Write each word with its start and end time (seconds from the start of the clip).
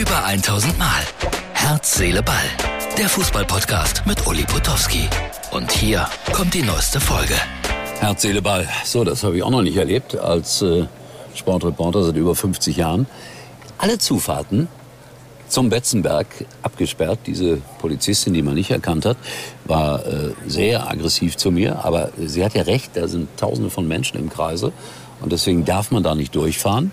Über 0.00 0.24
1000 0.24 0.78
Mal. 0.78 1.02
Herz, 1.52 1.96
Seele, 1.98 2.22
Ball. 2.22 2.36
Der 2.96 3.06
Fußballpodcast 3.06 4.06
mit 4.06 4.26
Uli 4.26 4.44
Potowski. 4.44 5.06
Und 5.50 5.70
hier 5.72 6.08
kommt 6.32 6.54
die 6.54 6.62
neueste 6.62 6.98
Folge. 6.98 7.34
Herz, 7.98 8.22
Seele, 8.22 8.40
Ball. 8.40 8.66
So, 8.82 9.04
das 9.04 9.22
habe 9.24 9.36
ich 9.36 9.42
auch 9.42 9.50
noch 9.50 9.60
nicht 9.60 9.76
erlebt 9.76 10.16
als 10.16 10.62
äh, 10.62 10.86
Sportreporter 11.34 12.02
seit 12.02 12.16
über 12.16 12.34
50 12.34 12.78
Jahren. 12.78 13.08
Alle 13.76 13.98
Zufahrten 13.98 14.68
zum 15.48 15.68
Betzenberg 15.68 16.28
abgesperrt. 16.62 17.18
Diese 17.26 17.58
Polizistin, 17.78 18.32
die 18.32 18.40
man 18.40 18.54
nicht 18.54 18.70
erkannt 18.70 19.04
hat, 19.04 19.18
war 19.66 20.06
äh, 20.06 20.32
sehr 20.46 20.90
aggressiv 20.90 21.36
zu 21.36 21.50
mir. 21.50 21.84
Aber 21.84 22.08
sie 22.16 22.42
hat 22.42 22.54
ja 22.54 22.62
recht, 22.62 22.92
da 22.94 23.06
sind 23.06 23.28
Tausende 23.36 23.68
von 23.68 23.86
Menschen 23.86 24.18
im 24.18 24.30
Kreise. 24.30 24.72
Und 25.20 25.30
deswegen 25.30 25.66
darf 25.66 25.90
man 25.90 26.02
da 26.02 26.14
nicht 26.14 26.34
durchfahren. 26.34 26.90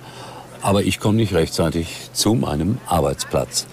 Aber 0.62 0.84
ich 0.84 1.00
komme 1.00 1.18
nicht 1.18 1.34
rechtzeitig 1.34 2.10
zu 2.14 2.34
meinem 2.34 2.80
Arbeitsplatz. 2.88 3.68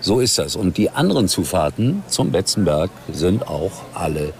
So 0.00 0.20
ist 0.20 0.38
das. 0.38 0.56
Und 0.56 0.76
die 0.76 0.90
anderen 0.90 1.28
Zufahrten 1.28 2.02
zum 2.08 2.30
Betzenberg 2.30 2.90
sind 3.12 3.48
auch 3.48 3.72
alle 3.94 4.32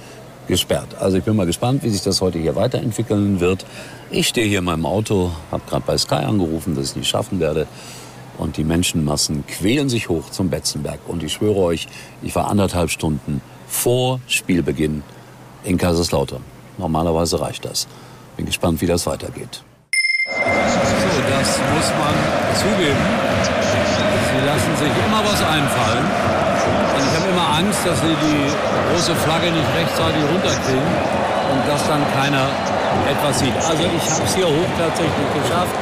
gesperrt. 0.46 0.96
Also 1.00 1.18
ich 1.18 1.24
bin 1.24 1.36
mal 1.36 1.46
gespannt, 1.46 1.82
wie 1.82 1.90
sich 1.90 2.02
das 2.02 2.20
heute 2.20 2.38
hier 2.38 2.56
weiterentwickeln 2.56 3.40
wird. 3.40 3.66
Ich 4.10 4.28
stehe 4.28 4.46
hier 4.46 4.60
in 4.60 4.64
meinem 4.64 4.86
Auto, 4.86 5.30
habe 5.50 5.62
gerade 5.68 5.84
bei 5.86 5.98
Sky 5.98 6.14
angerufen, 6.14 6.74
dass 6.74 6.84
ich 6.84 6.90
es 6.90 6.96
nicht 6.96 7.08
schaffen 7.08 7.40
werde. 7.40 7.66
Und 8.38 8.56
die 8.56 8.64
Menschenmassen 8.64 9.44
quälen 9.46 9.88
sich 9.88 10.08
hoch 10.08 10.30
zum 10.30 10.48
Betzenberg. 10.48 11.00
Und 11.08 11.22
ich 11.22 11.32
schwöre 11.32 11.56
euch, 11.56 11.88
ich 12.22 12.34
war 12.34 12.48
anderthalb 12.48 12.90
Stunden 12.90 13.42
vor 13.66 14.20
Spielbeginn 14.28 15.02
in 15.64 15.76
Kaiserslautern. 15.76 16.42
Normalerweise 16.78 17.40
reicht 17.40 17.64
das. 17.64 17.88
Bin 18.36 18.46
gespannt, 18.46 18.80
wie 18.80 18.86
das 18.86 19.06
weitergeht. 19.06 19.62
Das 21.26 21.58
muss 21.74 21.88
man 21.98 22.14
zugeben. 22.54 23.04
Sie 24.30 24.42
lassen 24.46 24.72
sich 24.78 24.94
immer 25.02 25.18
was 25.26 25.40
einfallen. 25.42 26.06
Und 26.94 27.02
ich 27.02 27.14
habe 27.18 27.26
immer 27.26 27.48
Angst, 27.58 27.82
dass 27.84 27.98
sie 28.00 28.14
die 28.14 28.46
große 28.92 29.14
Flagge 29.26 29.50
nicht 29.50 29.66
rechtzeitig 29.74 30.22
runterkriegen 30.30 30.92
und 31.50 31.60
dass 31.66 31.82
dann 31.88 32.02
keiner 32.14 32.46
etwas 33.10 33.40
sieht. 33.40 33.56
Also 33.56 33.82
ich 33.82 34.04
habe 34.10 34.24
es 34.24 34.34
hier 34.34 34.46
hoch 34.46 34.70
tatsächlich 34.78 35.28
geschafft. 35.42 35.74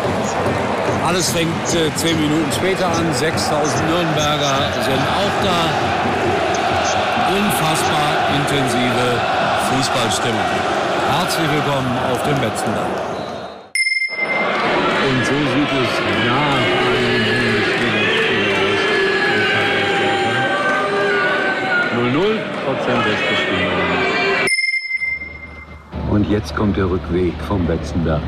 Alles 1.06 1.30
fängt 1.30 1.69
äh, 1.75 1.92
zehn 1.97 2.19
Minuten 2.19 2.50
später 2.53 2.88
an. 2.88 3.12
6000 3.12 3.86
Nürnberger 3.86 4.56
sind 4.88 5.05
auch 5.20 5.36
da. 5.44 5.60
Unfassbar 7.36 8.08
intensive 8.41 9.06
Fußballstimmung. 9.70 10.48
Herzlich 11.12 11.48
willkommen 11.50 11.92
auf 12.10 12.22
dem 12.25 12.41
Betzenberg. 12.41 13.16
Und 15.08 15.24
so 15.24 15.32
sieht 15.32 15.72
es 15.82 15.92
nach 16.26 16.66
einem 16.84 17.22
Bundesligaspiel 17.28 18.46
aus. 18.58 18.82
0-0, 21.94 22.42
trotzdem 22.64 22.98
Bestbestimmung. 23.04 23.76
Und 26.10 26.24
jetzt 26.28 26.56
kommt 26.56 26.76
der 26.76 26.90
Rückweg 26.90 27.34
vom 27.46 27.64
Betzenberg. 27.66 28.22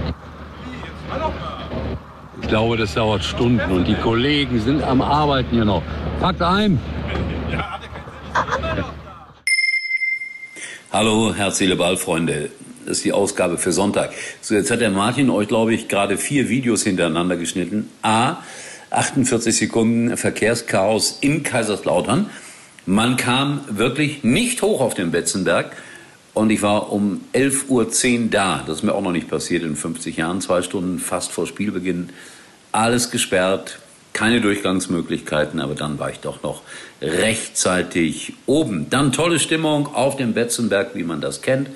Ich 2.43 2.49
glaube, 2.49 2.77
das 2.77 2.95
dauert 2.95 3.25
Stunden 3.25 3.73
und 3.73 3.89
die 3.89 3.97
Kollegen 3.97 4.61
sind 4.61 4.85
am 4.85 5.03
Arbeiten 5.03 5.51
hier 5.51 5.65
noch. 5.65 5.83
Packt 6.21 6.43
ein! 6.43 6.81
Hallo, 10.93 11.35
Herz, 11.35 11.59
Seele, 11.59 11.75
Ball, 11.75 11.97
Freunde. 11.97 12.51
Das 12.89 12.99
ist 12.99 13.05
die 13.05 13.13
Ausgabe 13.13 13.59
für 13.59 13.71
Sonntag. 13.71 14.15
So, 14.41 14.55
jetzt 14.55 14.71
hat 14.71 14.81
der 14.81 14.89
Martin 14.89 15.29
euch, 15.29 15.47
glaube 15.47 15.75
ich, 15.75 15.89
gerade 15.89 16.17
vier 16.17 16.49
Videos 16.49 16.85
hintereinander 16.85 17.37
geschnitten. 17.37 17.91
A, 18.01 18.37
48 18.89 19.55
Sekunden 19.55 20.17
Verkehrschaos 20.17 21.19
in 21.21 21.43
Kaiserslautern. 21.43 22.31
Man 22.87 23.19
kam 23.19 23.61
wirklich 23.69 24.25
nicht 24.25 24.63
hoch 24.63 24.81
auf 24.81 24.95
den 24.95 25.11
Betzenberg. 25.11 25.77
Und 26.33 26.49
ich 26.49 26.63
war 26.63 26.91
um 26.91 27.21
11.10 27.35 27.69
Uhr 27.69 28.31
da. 28.31 28.65
Das 28.67 28.79
ist 28.79 28.85
mir 28.85 28.95
auch 28.95 29.03
noch 29.03 29.13
nicht 29.13 29.29
passiert 29.29 29.65
in 29.65 29.77
50 29.77 30.17
Jahren. 30.17 30.41
Zwei 30.41 30.63
Stunden 30.63 30.99
fast 30.99 31.31
vor 31.31 31.47
Spielbeginn. 31.47 32.09
Alles 32.73 33.11
gesperrt, 33.11 33.81
keine 34.15 34.41
Durchgangsmöglichkeiten, 34.41 35.61
aber 35.61 35.75
dann 35.75 35.99
war 35.99 36.11
ich 36.11 36.21
doch 36.21 36.43
noch 36.43 36.63
rechtzeitig 37.03 38.33
oben. 38.47 38.89
Dann 38.89 39.13
tolle 39.13 39.41
Stimmung 39.41 39.95
auf 39.95 40.17
dem 40.17 40.33
Betzenberg, 40.33 40.95
wie 40.95 41.05
man 41.05 41.21
das 41.21 41.43
kennt. 41.43 41.69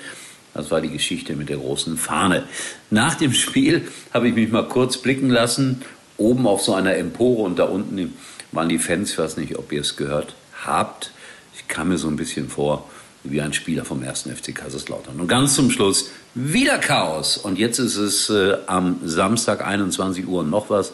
Das 0.53 0.69
war 0.71 0.81
die 0.81 0.89
Geschichte 0.89 1.35
mit 1.35 1.49
der 1.49 1.57
großen 1.57 1.97
Fahne. 1.97 2.43
Nach 2.89 3.15
dem 3.15 3.33
Spiel 3.33 3.87
habe 4.13 4.27
ich 4.27 4.35
mich 4.35 4.51
mal 4.51 4.67
kurz 4.67 4.97
blicken 4.97 5.29
lassen, 5.29 5.81
oben 6.17 6.45
auf 6.47 6.61
so 6.61 6.73
einer 6.73 6.95
Empore 6.95 7.43
und 7.43 7.57
da 7.57 7.65
unten 7.65 8.13
waren 8.51 8.69
die 8.69 8.79
Fans, 8.79 9.11
ich 9.11 9.17
weiß 9.17 9.37
nicht, 9.37 9.57
ob 9.57 9.71
ihr 9.71 9.81
es 9.81 9.95
gehört 9.95 10.35
habt. 10.65 11.11
Ich 11.55 11.67
kam 11.67 11.89
mir 11.89 11.97
so 11.97 12.07
ein 12.07 12.15
bisschen 12.15 12.49
vor 12.49 12.87
wie 13.23 13.41
ein 13.41 13.53
Spieler 13.53 13.85
vom 13.85 14.03
1. 14.03 14.23
FC 14.23 14.53
Kaiserslautern. 14.53 15.19
Und 15.19 15.27
ganz 15.27 15.55
zum 15.55 15.71
Schluss 15.71 16.11
wieder 16.35 16.77
Chaos. 16.77 17.37
Und 17.37 17.57
jetzt 17.57 17.79
ist 17.79 17.95
es 17.95 18.29
äh, 18.29 18.57
am 18.67 18.99
Samstag 19.05 19.65
21 19.65 20.27
Uhr 20.27 20.43
noch 20.43 20.69
was 20.69 20.91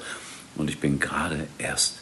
und 0.56 0.70
ich 0.70 0.80
bin 0.80 1.00
gerade 1.00 1.48
erst 1.58 1.96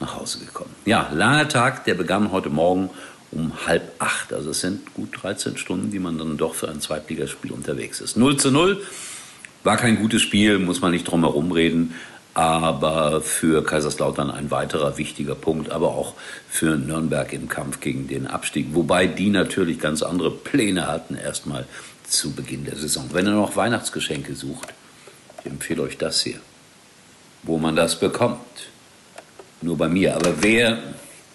nach 0.00 0.16
Hause 0.16 0.38
gekommen. 0.40 0.74
Ja, 0.84 1.10
langer 1.12 1.48
Tag, 1.48 1.84
der 1.84 1.94
begann 1.94 2.32
heute 2.32 2.50
Morgen 2.50 2.90
um 3.32 3.66
halb 3.66 3.92
acht. 3.98 4.32
Also 4.32 4.50
es 4.50 4.60
sind 4.60 4.94
gut 4.94 5.10
13 5.22 5.56
Stunden, 5.56 5.90
die 5.90 5.98
man 5.98 6.18
dann 6.18 6.36
doch 6.36 6.54
für 6.54 6.68
ein 6.68 6.80
Zweitligaspiel 6.80 7.52
unterwegs 7.52 8.00
ist. 8.00 8.16
0 8.16 8.36
zu 8.36 8.50
0 8.50 8.82
war 9.62 9.76
kein 9.76 9.96
gutes 9.96 10.22
Spiel, 10.22 10.58
muss 10.58 10.80
man 10.80 10.90
nicht 10.90 11.04
drum 11.04 11.22
herum 11.22 11.52
reden. 11.52 11.94
Aber 12.32 13.20
für 13.20 13.64
Kaiserslautern 13.64 14.30
ein 14.30 14.50
weiterer 14.50 14.96
wichtiger 14.98 15.34
Punkt, 15.34 15.70
aber 15.70 15.88
auch 15.88 16.14
für 16.48 16.76
Nürnberg 16.76 17.32
im 17.32 17.48
Kampf 17.48 17.80
gegen 17.80 18.06
den 18.06 18.28
Abstieg. 18.28 18.68
Wobei 18.72 19.08
die 19.08 19.30
natürlich 19.30 19.80
ganz 19.80 20.02
andere 20.02 20.30
Pläne 20.30 20.86
hatten, 20.86 21.16
erstmal 21.16 21.66
zu 22.08 22.32
Beginn 22.32 22.64
der 22.64 22.76
Saison. 22.76 23.10
Wenn 23.12 23.26
ihr 23.26 23.32
noch 23.32 23.56
Weihnachtsgeschenke 23.56 24.34
sucht, 24.34 24.72
ich 25.44 25.50
empfehle 25.50 25.82
euch 25.82 25.98
das 25.98 26.22
hier 26.22 26.40
wo 27.42 27.58
man 27.58 27.76
das 27.76 27.98
bekommt. 27.98 28.38
Nur 29.62 29.76
bei 29.76 29.88
mir. 29.88 30.16
Aber 30.16 30.42
wer 30.42 30.78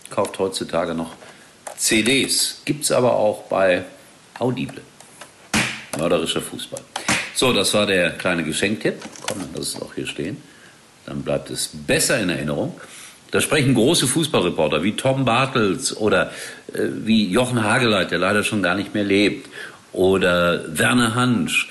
kauft 0.09 0.39
heutzutage 0.39 0.93
noch 0.93 1.13
CDs? 1.77 2.61
Gibt 2.65 2.83
es 2.83 2.91
aber 2.91 3.15
auch 3.15 3.43
bei 3.43 3.83
Audible. 4.39 4.81
Mörderischer 5.97 6.41
Fußball. 6.41 6.81
So, 7.33 7.53
das 7.53 7.73
war 7.73 7.85
der 7.85 8.11
kleine 8.11 8.43
Geschenktipp. 8.43 8.95
Komm, 9.27 9.39
dann 9.39 9.49
lass 9.53 9.75
es 9.75 9.81
auch 9.81 9.93
hier 9.93 10.07
stehen. 10.07 10.37
Dann 11.05 11.21
bleibt 11.21 11.49
es 11.49 11.69
besser 11.73 12.19
in 12.19 12.29
Erinnerung. 12.29 12.79
Da 13.31 13.41
sprechen 13.41 13.73
große 13.73 14.07
Fußballreporter 14.07 14.83
wie 14.83 14.93
Tom 14.93 15.25
Bartels 15.25 15.95
oder 15.95 16.31
äh, 16.73 16.79
wie 17.03 17.27
Jochen 17.29 17.63
Hageleit, 17.63 18.11
der 18.11 18.19
leider 18.19 18.43
schon 18.43 18.63
gar 18.63 18.75
nicht 18.75 18.93
mehr 18.93 19.03
lebt, 19.03 19.49
oder 19.91 20.77
Werner 20.77 21.15
Hansch 21.15 21.69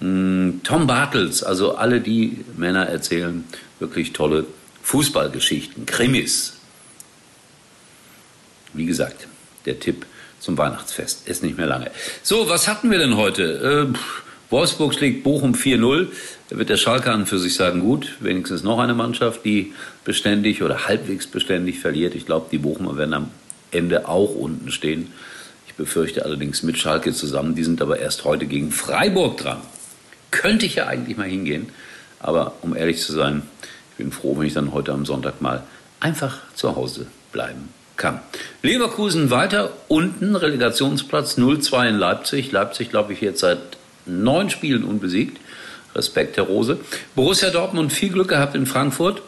Mm, 0.00 0.62
Tom 0.62 0.86
Bartels, 0.86 1.42
also 1.42 1.76
alle 1.76 2.00
die 2.00 2.44
Männer 2.56 2.86
erzählen 2.86 3.44
wirklich 3.78 4.12
tolle 4.12 4.46
Fußballgeschichten, 4.82 5.84
Krimis. 5.86 6.59
Wie 8.72 8.86
gesagt, 8.86 9.26
der 9.66 9.78
Tipp 9.78 10.06
zum 10.38 10.56
Weihnachtsfest 10.56 11.28
ist 11.28 11.42
nicht 11.42 11.58
mehr 11.58 11.66
lange. 11.66 11.90
So, 12.22 12.48
was 12.48 12.68
hatten 12.68 12.90
wir 12.90 12.98
denn 12.98 13.16
heute? 13.16 13.90
Äh, 13.92 13.98
Wolfsburg 14.50 14.94
schlägt 14.94 15.22
Bochum 15.22 15.54
4-0. 15.54 16.08
Da 16.48 16.58
wird 16.58 16.70
der 16.70 16.76
Schalke 16.76 17.12
an 17.12 17.26
für 17.26 17.38
sich 17.38 17.54
sagen, 17.54 17.80
gut, 17.80 18.16
wenigstens 18.20 18.62
noch 18.62 18.78
eine 18.78 18.94
Mannschaft, 18.94 19.44
die 19.44 19.74
beständig 20.04 20.62
oder 20.62 20.88
halbwegs 20.88 21.26
beständig 21.26 21.78
verliert. 21.78 22.14
Ich 22.14 22.26
glaube, 22.26 22.46
die 22.50 22.58
Bochumer 22.58 22.96
werden 22.96 23.14
am 23.14 23.30
Ende 23.70 24.08
auch 24.08 24.34
unten 24.34 24.72
stehen. 24.72 25.12
Ich 25.68 25.74
befürchte 25.74 26.24
allerdings 26.24 26.62
mit 26.62 26.78
Schalke 26.78 27.12
zusammen. 27.12 27.54
Die 27.54 27.64
sind 27.64 27.80
aber 27.80 27.98
erst 27.98 28.24
heute 28.24 28.46
gegen 28.46 28.72
Freiburg 28.72 29.36
dran 29.36 29.60
könnte 30.30 30.66
ich 30.66 30.76
ja 30.76 30.86
eigentlich 30.86 31.16
mal 31.16 31.28
hingehen. 31.28 31.68
Aber 32.18 32.54
um 32.62 32.76
ehrlich 32.76 33.00
zu 33.00 33.12
sein, 33.12 33.42
ich 33.90 33.96
bin 33.96 34.12
froh, 34.12 34.38
wenn 34.38 34.46
ich 34.46 34.54
dann 34.54 34.72
heute 34.72 34.92
am 34.92 35.06
Sonntag 35.06 35.40
mal 35.40 35.62
einfach 36.00 36.38
zu 36.54 36.76
Hause 36.76 37.06
bleiben 37.32 37.68
kann. 38.00 38.20
Leverkusen 38.62 39.30
weiter 39.30 39.70
unten, 39.86 40.34
Relegationsplatz 40.34 41.38
0-2 41.38 41.90
in 41.90 41.98
Leipzig. 41.98 42.50
Leipzig, 42.50 42.90
glaube 42.90 43.12
ich, 43.12 43.20
jetzt 43.20 43.40
seit 43.40 43.58
neun 44.06 44.50
Spielen 44.50 44.82
unbesiegt. 44.82 45.38
Respekt, 45.94 46.36
Herr 46.36 46.44
Rose. 46.44 46.78
Borussia 47.14 47.50
Dortmund 47.50 47.92
viel 47.92 48.10
Glück 48.10 48.28
gehabt 48.28 48.56
in 48.56 48.66
Frankfurt. 48.66 49.22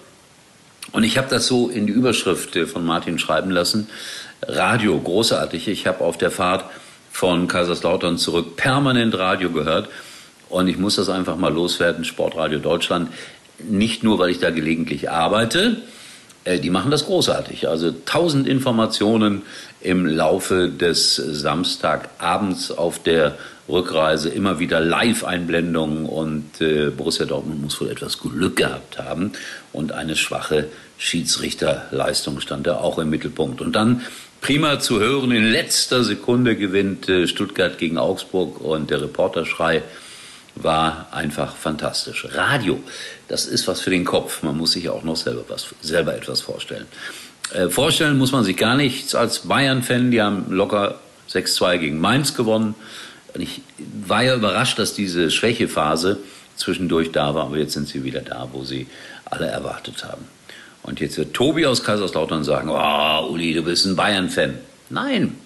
Und 0.90 1.04
ich 1.04 1.19
habe 1.19 1.28
das 1.28 1.46
so 1.46 1.69
in 1.69 1.86
die 1.86 1.92
Überschrift 1.92 2.58
von 2.69 2.84
Martin 2.84 3.19
schreiben 3.19 3.50
lassen. 3.50 3.88
Radio, 4.42 4.98
großartig. 4.98 5.69
Ich 5.69 5.86
habe 5.86 6.02
auf 6.02 6.19
der 6.19 6.30
Fahrt 6.30 6.64
von 7.10 7.46
Kaiserslautern 7.46 8.19
zurück 8.19 8.56
permanent 8.56 9.16
Radio 9.16 9.50
gehört. 9.50 9.88
Und 10.48 10.69
ich 10.69 10.78
muss 10.78 10.96
das 10.96 11.08
einfach 11.08 11.36
mal 11.36 11.52
loswerden, 11.52 12.04
Sportradio 12.04 12.58
Deutschland. 12.58 13.10
Nicht 13.58 14.02
nur, 14.02 14.19
weil 14.19 14.30
ich 14.30 14.38
da 14.40 14.50
gelegentlich 14.50 15.10
arbeite, 15.10 15.76
Äh, 15.76 15.92
die 16.47 16.71
machen 16.71 16.91
das 16.91 17.06
großartig. 17.06 17.69
Also 17.69 17.93
tausend 18.05 18.49
Informationen 18.49 19.43
im 19.81 20.06
Laufe 20.06 20.69
des 20.69 21.17
Samstagabends 21.17 22.71
auf 22.73 23.00
der 23.03 23.37
Rückreise, 23.69 24.29
immer 24.29 24.59
wieder 24.59 24.81
Live-Einblendungen 24.81 26.06
und 26.06 26.61
äh, 26.61 26.91
Borussia 26.91 27.27
Dortmund 27.27 27.62
muss 27.62 27.81
wohl 27.81 27.91
etwas 27.91 28.19
Glück 28.19 28.56
gehabt 28.56 28.99
haben 28.99 29.33
und 29.73 29.93
eine 29.93 30.17
schwache 30.17 30.67
Schiedsrichterleistung 30.99 32.41
stand 32.41 32.67
da 32.67 32.79
auch 32.79 32.99
im 32.99 33.11
Mittelpunkt. 33.11 33.61
Und 33.61 33.75
dann 33.75 34.03
prima 34.41 34.81
zu 34.81 35.00
hören, 35.00 35.31
in 35.31 35.44
letzter 35.44 36.03
Sekunde 36.03 36.56
gewinnt 36.56 37.09
äh, 37.09 37.29
Stuttgart 37.29 37.79
gegen 37.79 37.99
Augsburg 37.99 38.61
und 38.61 38.91
der 38.91 39.00
Reporterschrei 39.00 39.83
war 40.54 41.08
einfach 41.10 41.56
fantastisch. 41.56 42.26
Radio, 42.32 42.81
das 43.28 43.46
ist 43.46 43.66
was 43.69 43.81
für 43.81 43.90
den 43.90 44.04
Kopf. 44.04 44.43
Man 44.43 44.56
muss 44.56 44.72
sich 44.72 44.88
auch 44.88 45.02
noch 45.02 45.16
selber, 45.16 45.44
was, 45.49 45.66
selber 45.81 46.14
etwas 46.14 46.40
vorstellen. 46.40 46.87
Äh, 47.52 47.69
vorstellen 47.69 48.19
muss 48.19 48.32
man 48.32 48.44
sich 48.44 48.56
gar 48.56 48.76
nichts 48.76 49.14
als 49.14 49.40
Bayern-Fan. 49.40 50.10
Die 50.10 50.22
haben 50.22 50.50
locker 50.50 51.00
6-2 51.31 51.78
gegen 51.78 52.00
Mainz 52.00 52.34
gewonnen. 52.34 52.75
Ich 53.34 53.62
war 54.06 54.22
ja 54.22 54.34
überrascht, 54.34 54.78
dass 54.78 54.94
diese 54.94 55.31
Schwächephase 55.31 56.19
zwischendurch 56.56 57.12
da 57.12 57.34
war, 57.34 57.46
aber 57.46 57.56
jetzt 57.56 57.72
sind 57.72 57.88
sie 57.88 58.05
wieder 58.05 58.20
da, 58.20 58.48
wo 58.52 58.62
sie 58.64 58.87
alle 59.25 59.46
erwartet 59.46 60.05
haben. 60.05 60.26
Und 60.82 61.00
jetzt 61.00 61.16
wird 61.16 61.32
Tobi 61.32 61.64
aus 61.66 61.82
Kaiserslautern 61.82 62.44
sagen, 62.44 62.69
oh, 62.69 63.32
Uli, 63.32 63.55
du 63.55 63.62
bist 63.62 63.87
ein 63.87 63.96
Bayern-Fan. 63.96 64.58
Nein, 64.90 65.37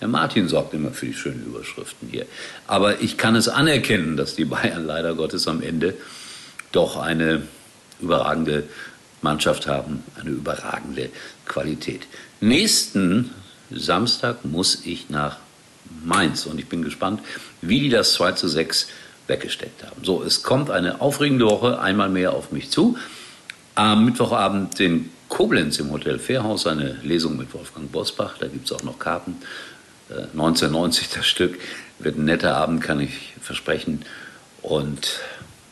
Herr 0.00 0.08
Martin 0.08 0.48
sorgt 0.48 0.74
immer 0.74 0.92
für 0.92 1.06
die 1.06 1.14
schönen 1.14 1.44
Überschriften 1.44 2.08
hier. 2.08 2.26
Aber 2.66 3.00
ich 3.00 3.16
kann 3.16 3.34
es 3.34 3.48
anerkennen, 3.48 4.16
dass 4.16 4.36
die 4.36 4.44
Bayern 4.44 4.86
leider 4.86 5.14
Gottes 5.14 5.48
am 5.48 5.62
Ende 5.62 5.94
doch 6.70 6.96
eine 6.96 7.42
überragende 8.00 8.64
Mannschaft 9.22 9.66
haben, 9.66 10.04
eine 10.20 10.30
überragende 10.30 11.10
Qualität. 11.46 12.06
Nächsten 12.40 13.30
Samstag 13.70 14.44
muss 14.44 14.86
ich 14.86 15.10
nach 15.10 15.38
Mainz 16.04 16.46
und 16.46 16.60
ich 16.60 16.68
bin 16.68 16.82
gespannt, 16.82 17.20
wie 17.60 17.80
die 17.80 17.88
das 17.88 18.12
2 18.14 18.32
zu 18.32 18.46
6 18.46 18.88
weggesteckt 19.26 19.84
haben. 19.84 20.04
So, 20.04 20.22
es 20.22 20.42
kommt 20.42 20.70
eine 20.70 21.00
aufregende 21.00 21.46
Woche 21.46 21.80
einmal 21.80 22.08
mehr 22.08 22.32
auf 22.32 22.52
mich 22.52 22.70
zu. 22.70 22.96
Am 23.74 24.04
Mittwochabend 24.04 24.78
in 24.80 25.10
Koblenz 25.28 25.78
im 25.78 25.90
Hotel 25.90 26.18
Fairhaus 26.18 26.66
eine 26.66 26.98
Lesung 27.02 27.36
mit 27.36 27.52
Wolfgang 27.52 27.90
Bosbach. 27.92 28.36
Da 28.38 28.46
gibt 28.46 28.66
es 28.66 28.72
auch 28.72 28.82
noch 28.82 28.98
Karten. 28.98 29.36
1990 30.10 31.10
das 31.10 31.26
Stück. 31.26 31.58
Wird 31.98 32.16
ein 32.16 32.24
netter 32.24 32.56
Abend, 32.56 32.82
kann 32.82 33.00
ich 33.00 33.34
versprechen. 33.40 34.04
Und 34.62 35.20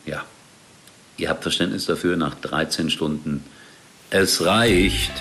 ja, 0.05 0.23
ihr 1.17 1.29
habt 1.29 1.43
Verständnis 1.43 1.85
dafür 1.85 2.17
nach 2.17 2.35
13 2.35 2.89
Stunden. 2.89 3.43
Es 4.09 4.45
reicht. 4.45 5.11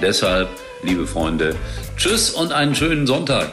Deshalb, 0.00 0.48
liebe 0.82 1.06
Freunde, 1.06 1.56
tschüss 1.96 2.30
und 2.30 2.52
einen 2.52 2.74
schönen 2.74 3.06
Sonntag. 3.06 3.50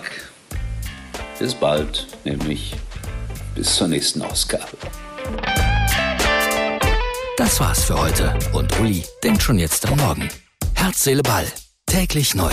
Bis 1.40 1.56
bald, 1.56 2.08
nämlich 2.24 2.76
bis 3.56 3.76
zur 3.76 3.88
nächsten 3.88 4.22
Ausgabe. 4.22 4.78
Das 7.38 7.60
war's 7.60 7.86
für 7.86 8.00
heute 8.00 8.38
und 8.54 8.80
Uli 8.80 9.04
denkt 9.24 9.42
schon 9.42 9.60
jetzt 9.60 9.86
am 9.88 9.98
Morgen. 9.98 10.30
Herz, 10.74 11.04
Seele, 11.04 11.24
Ball. 11.24 11.46
Täglich 11.86 12.36
neu. 12.36 12.52